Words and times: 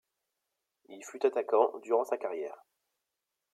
Il 0.89 1.05
fut 1.05 1.23
attaquant 1.27 1.77
durant 1.83 2.05
sa 2.05 2.17
carrière. 2.17 2.63